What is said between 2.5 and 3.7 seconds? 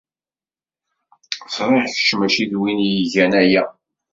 d win i igan aya.